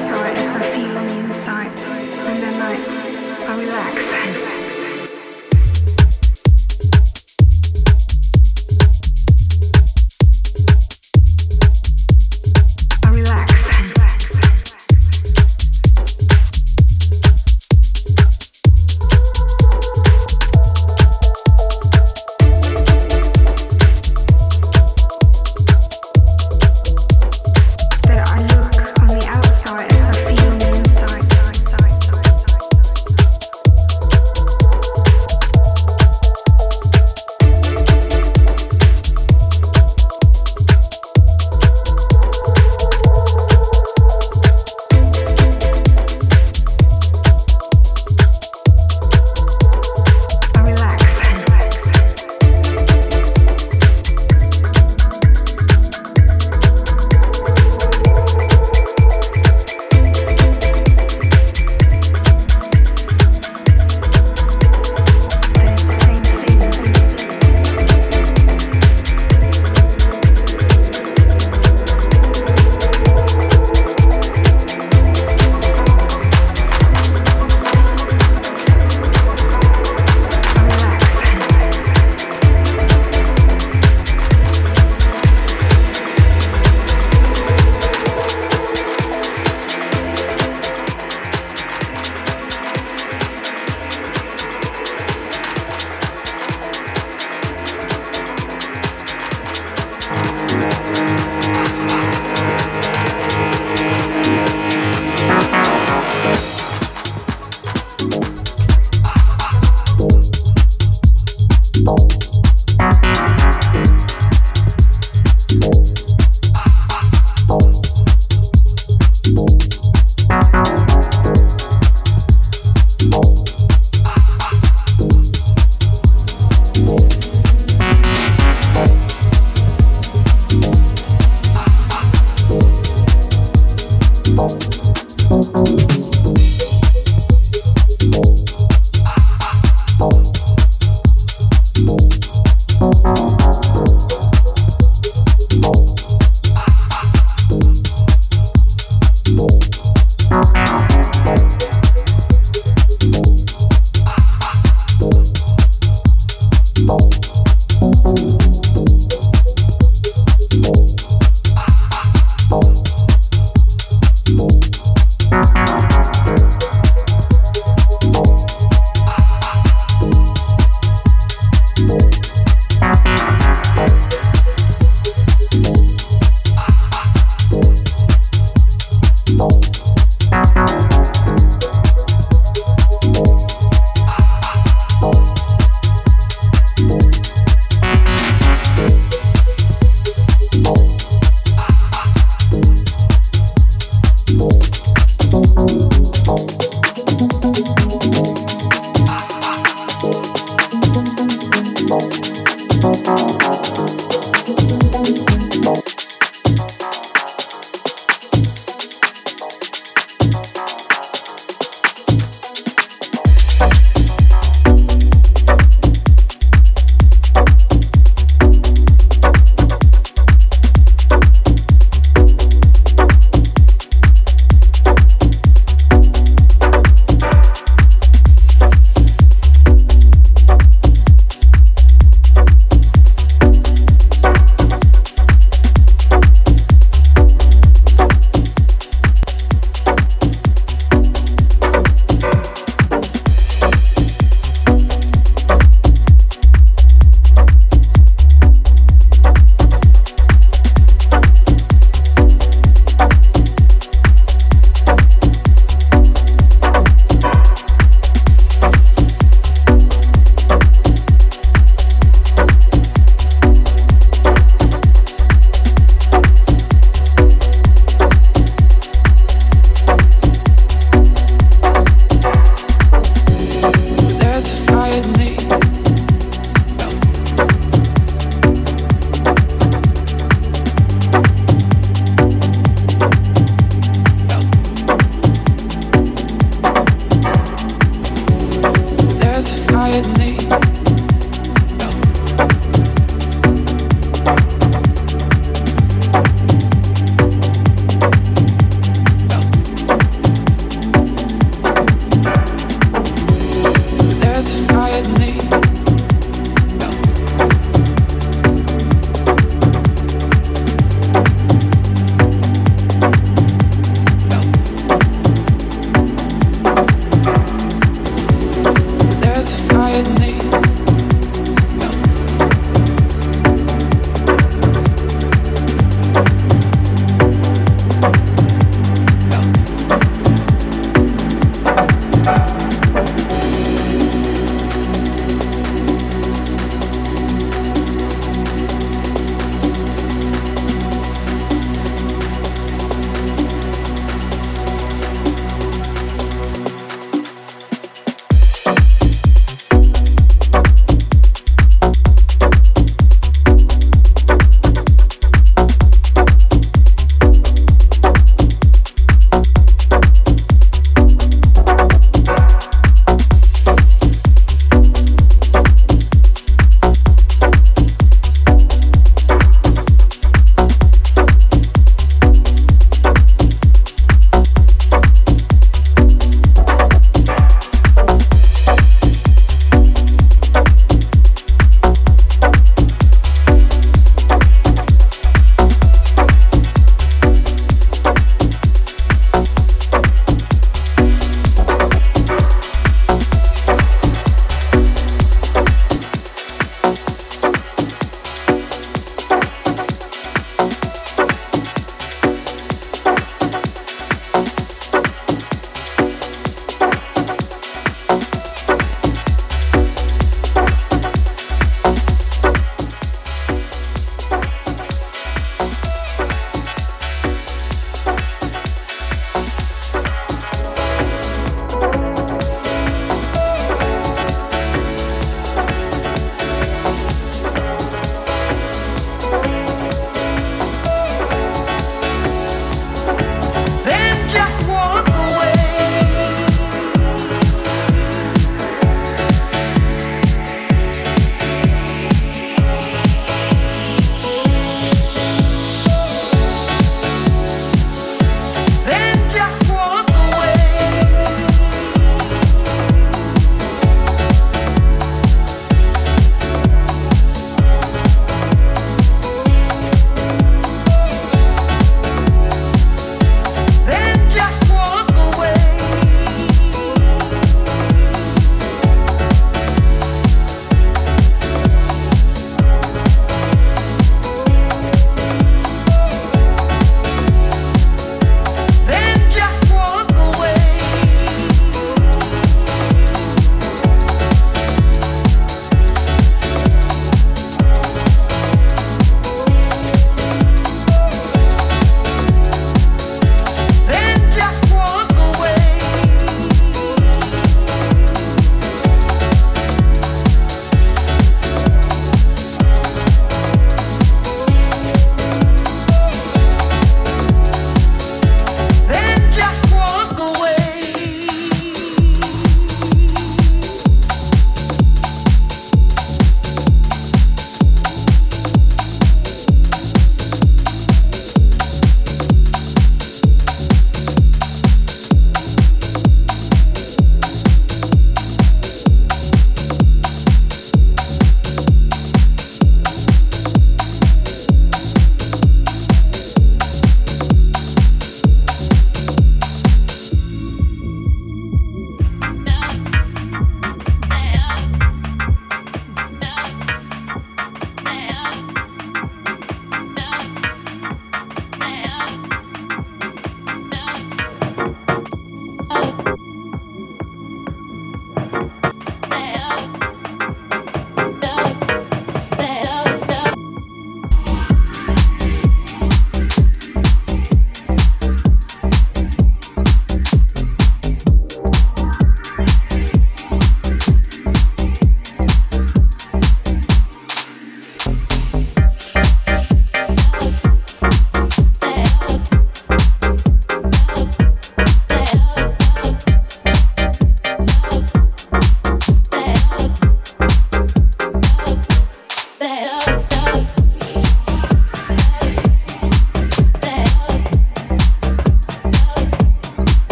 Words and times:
the 0.00 0.14
outside 0.14 0.36
as 0.36 0.54
I 0.54 0.70
feel 0.70 0.96
on 0.96 1.06
the 1.06 1.18
inside, 1.18 1.70
and 1.70 2.42
then 2.42 2.62
I, 2.62 3.44
I 3.44 3.56
relax. 3.58 4.46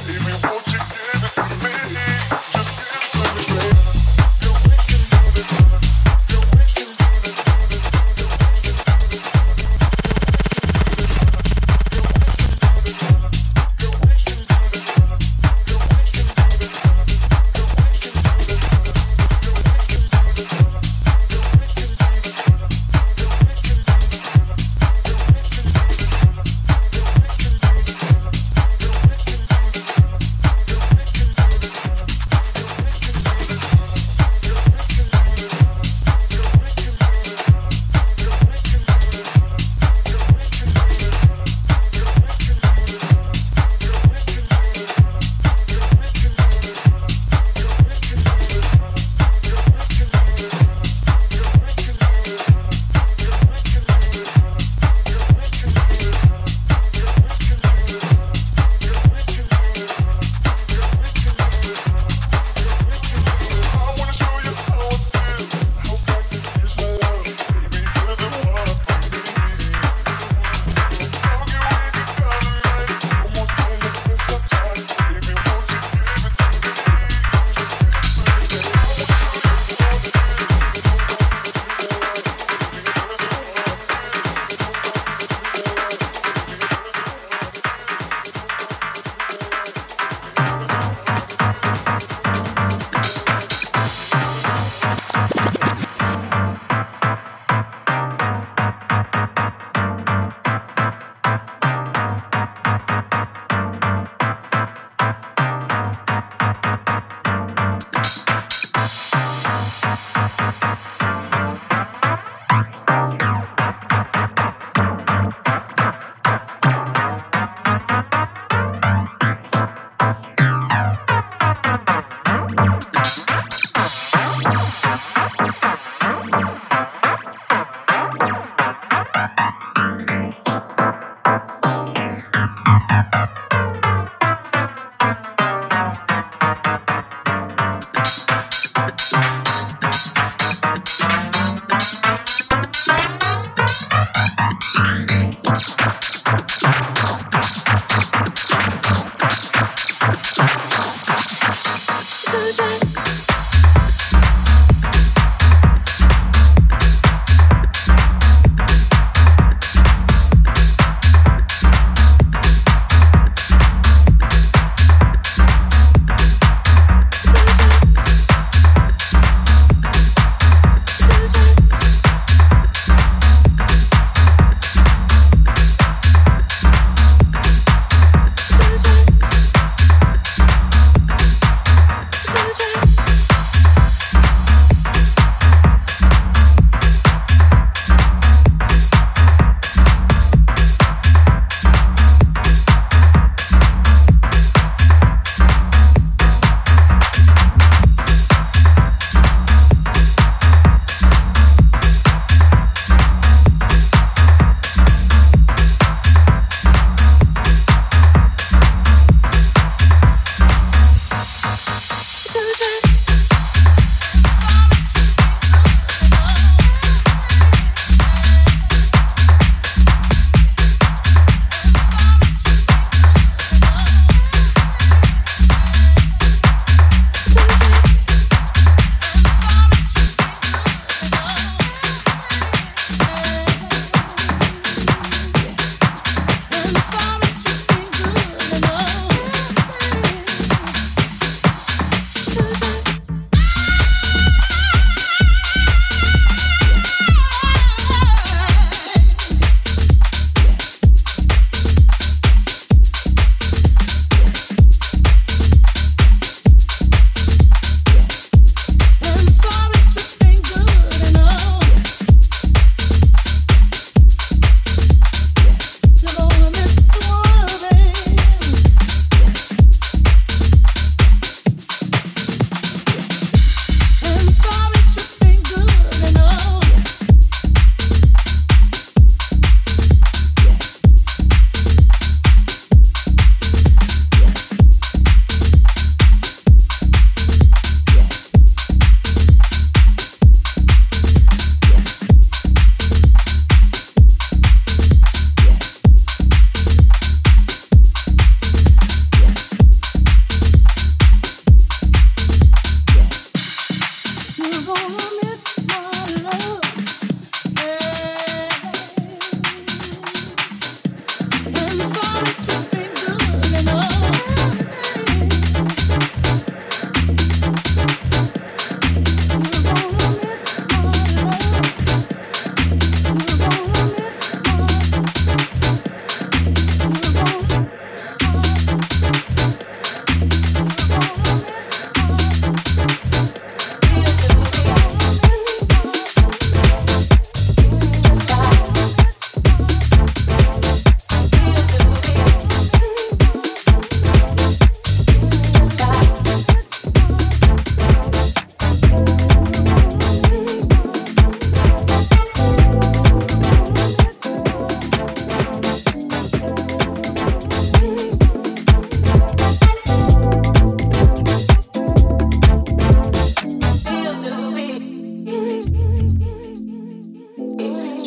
If 0.00 0.44
you 0.44 0.57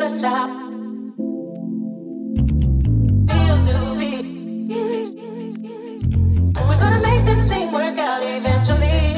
we're 0.02 0.10
gonna 6.80 7.00
make 7.02 7.24
this 7.24 7.48
thing 7.48 7.72
work 7.72 7.98
out 8.00 8.24
eventually. 8.24 9.12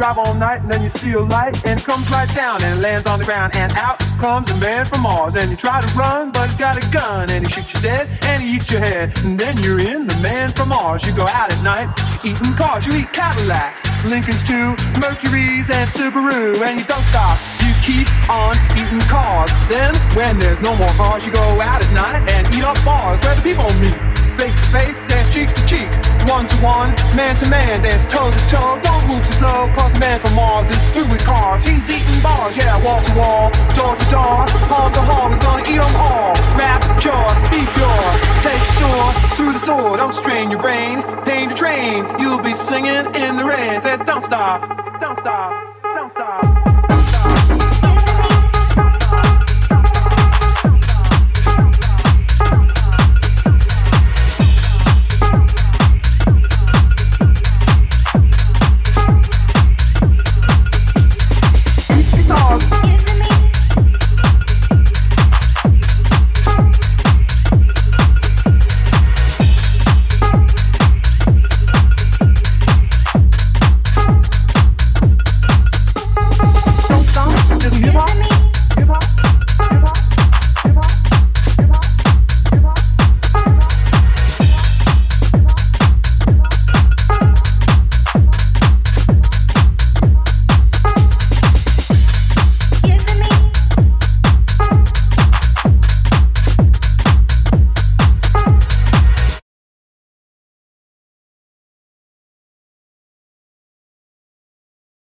Drive 0.00 0.16
all 0.16 0.32
night, 0.32 0.62
and 0.62 0.72
then 0.72 0.82
you 0.82 0.90
see 0.94 1.12
a 1.12 1.20
light, 1.20 1.54
and 1.66 1.78
it 1.78 1.84
comes 1.84 2.10
right 2.10 2.34
down 2.34 2.62
and 2.64 2.80
lands 2.80 3.04
on 3.04 3.18
the 3.18 3.24
ground, 3.26 3.54
and 3.54 3.70
out 3.76 3.98
comes 4.18 4.50
a 4.50 4.56
man 4.56 4.82
from 4.86 5.02
Mars, 5.02 5.34
and 5.34 5.50
you 5.50 5.56
try 5.56 5.78
to 5.78 5.86
run, 5.94 6.30
but 6.32 6.48
he's 6.48 6.54
got 6.54 6.74
a 6.74 6.90
gun, 6.90 7.30
and 7.30 7.46
he 7.46 7.52
shoots 7.52 7.74
you 7.74 7.80
dead, 7.82 8.08
and 8.22 8.40
he 8.40 8.56
eats 8.56 8.70
your 8.70 8.80
head, 8.80 9.12
and 9.24 9.38
then 9.38 9.54
you're 9.58 9.78
in 9.78 10.06
the 10.06 10.16
man 10.22 10.48
from 10.48 10.70
Mars. 10.70 11.04
You 11.04 11.14
go 11.14 11.26
out 11.26 11.52
at 11.52 11.62
night, 11.62 11.92
eating 12.24 12.54
cars, 12.54 12.86
you 12.86 12.96
eat 12.98 13.12
Cadillacs, 13.12 13.82
Lincolns 14.02 14.42
too, 14.48 14.72
Mercury's 14.98 15.68
and 15.68 15.86
Subaru, 15.90 16.56
and 16.64 16.80
you 16.80 16.86
don't 16.86 17.04
stop. 17.12 17.36
You 17.60 17.74
keep 17.84 18.08
on 18.30 18.56
eating 18.72 19.04
cars. 19.04 19.50
Then, 19.68 19.92
when 20.16 20.38
there's 20.38 20.62
no 20.62 20.74
more 20.76 20.94
cars, 20.96 21.26
you 21.26 21.32
go 21.32 21.60
out 21.60 21.84
at 21.84 21.92
night 21.92 22.24
and 22.32 22.54
eat 22.54 22.64
up 22.64 22.82
bars 22.86 23.20
where 23.20 23.36
the 23.36 23.42
people 23.42 23.68
meet. 23.76 24.00
Face 24.40 24.56
to 24.56 24.66
face, 24.72 25.02
dance 25.12 25.28
cheek 25.28 25.52
to 25.52 25.66
cheek. 25.66 26.09
One 26.28 26.46
to 26.46 26.56
one, 26.58 26.90
man 27.16 27.34
to 27.36 27.48
man, 27.48 27.82
dance 27.82 28.06
toe 28.10 28.30
to 28.30 28.38
toe. 28.48 28.78
Don't 28.82 29.06
move 29.08 29.24
too 29.26 29.32
slow, 29.32 29.68
cause 29.76 29.92
the 29.92 30.00
man 30.00 30.20
from 30.20 30.34
Mars 30.34 30.68
is 30.68 30.90
through 30.92 31.06
with 31.06 31.24
cars. 31.24 31.64
He's 31.64 31.88
eating 31.88 32.22
bars, 32.22 32.56
yeah, 32.56 32.82
wall 32.84 32.98
to 32.98 33.12
wall, 33.18 33.50
door 33.74 33.96
to 33.96 34.06
door. 34.10 34.44
Hall 34.70 34.90
to 34.90 35.00
hall, 35.00 35.28
he's 35.30 35.40
gonna 35.40 35.62
eat 35.68 35.80
them 35.80 35.96
all. 35.96 36.32
Rap, 36.56 36.82
jaw, 37.00 37.26
be 37.50 37.66
pure. 37.74 38.10
Take 38.44 38.62
tour 38.78 39.12
through 39.36 39.52
the 39.54 39.58
sword, 39.58 39.98
don't 39.98 40.14
strain 40.14 40.50
your 40.50 40.60
brain. 40.60 41.02
Pain 41.24 41.48
to 41.48 41.54
train, 41.54 42.06
you'll 42.18 42.42
be 42.42 42.54
singing 42.54 43.14
in 43.14 43.36
the 43.36 43.44
rain. 43.44 43.80
Said, 43.80 44.04
don't 44.04 44.24
stop, 44.24 45.00
don't 45.00 45.18
stop. 45.18 45.49